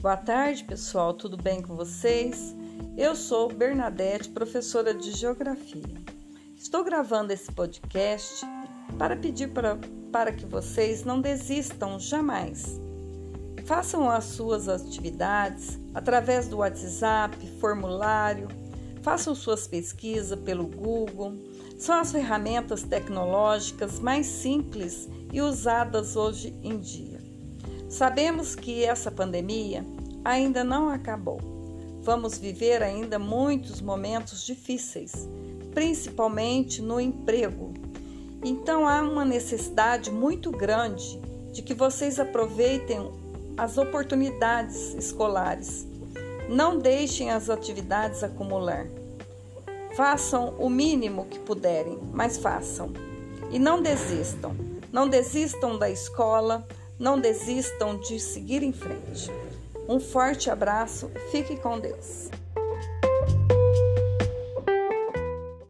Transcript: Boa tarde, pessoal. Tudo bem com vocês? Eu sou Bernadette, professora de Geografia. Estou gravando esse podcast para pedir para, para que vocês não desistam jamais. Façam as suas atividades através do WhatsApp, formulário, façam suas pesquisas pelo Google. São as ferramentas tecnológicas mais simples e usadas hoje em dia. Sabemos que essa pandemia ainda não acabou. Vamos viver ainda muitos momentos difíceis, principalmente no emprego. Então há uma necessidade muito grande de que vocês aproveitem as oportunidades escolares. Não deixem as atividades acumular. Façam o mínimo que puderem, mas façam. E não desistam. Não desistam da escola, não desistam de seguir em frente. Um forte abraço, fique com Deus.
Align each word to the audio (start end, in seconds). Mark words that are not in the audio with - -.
Boa 0.00 0.16
tarde, 0.16 0.64
pessoal. 0.64 1.12
Tudo 1.12 1.36
bem 1.36 1.60
com 1.60 1.76
vocês? 1.76 2.56
Eu 2.96 3.14
sou 3.14 3.52
Bernadette, 3.52 4.30
professora 4.30 4.94
de 4.94 5.12
Geografia. 5.12 5.94
Estou 6.56 6.82
gravando 6.82 7.34
esse 7.34 7.52
podcast 7.52 8.46
para 8.96 9.14
pedir 9.14 9.50
para, 9.50 9.78
para 10.10 10.32
que 10.32 10.46
vocês 10.46 11.04
não 11.04 11.20
desistam 11.20 12.00
jamais. 12.00 12.80
Façam 13.66 14.08
as 14.08 14.24
suas 14.24 14.70
atividades 14.70 15.78
através 15.92 16.48
do 16.48 16.56
WhatsApp, 16.56 17.36
formulário, 17.60 18.48
façam 19.02 19.34
suas 19.34 19.68
pesquisas 19.68 20.40
pelo 20.40 20.66
Google. 20.66 21.34
São 21.76 22.00
as 22.00 22.10
ferramentas 22.10 22.84
tecnológicas 22.84 24.00
mais 24.00 24.24
simples 24.24 25.10
e 25.30 25.42
usadas 25.42 26.16
hoje 26.16 26.58
em 26.62 26.78
dia. 26.78 27.19
Sabemos 27.90 28.54
que 28.54 28.84
essa 28.84 29.10
pandemia 29.10 29.84
ainda 30.24 30.62
não 30.62 30.88
acabou. 30.88 31.40
Vamos 32.02 32.38
viver 32.38 32.84
ainda 32.84 33.18
muitos 33.18 33.80
momentos 33.80 34.46
difíceis, 34.46 35.28
principalmente 35.74 36.80
no 36.80 37.00
emprego. 37.00 37.74
Então 38.44 38.86
há 38.86 39.02
uma 39.02 39.24
necessidade 39.24 40.08
muito 40.08 40.52
grande 40.52 41.20
de 41.52 41.62
que 41.62 41.74
vocês 41.74 42.20
aproveitem 42.20 43.10
as 43.56 43.76
oportunidades 43.76 44.94
escolares. 44.94 45.84
Não 46.48 46.78
deixem 46.78 47.32
as 47.32 47.50
atividades 47.50 48.22
acumular. 48.22 48.86
Façam 49.96 50.54
o 50.60 50.70
mínimo 50.70 51.26
que 51.26 51.40
puderem, 51.40 51.98
mas 52.12 52.38
façam. 52.38 52.92
E 53.50 53.58
não 53.58 53.82
desistam. 53.82 54.54
Não 54.92 55.08
desistam 55.08 55.76
da 55.76 55.90
escola, 55.90 56.66
não 57.00 57.18
desistam 57.18 57.98
de 57.98 58.20
seguir 58.20 58.62
em 58.62 58.72
frente. 58.72 59.30
Um 59.88 59.98
forte 59.98 60.50
abraço, 60.50 61.10
fique 61.32 61.56
com 61.56 61.80
Deus. 61.80 62.28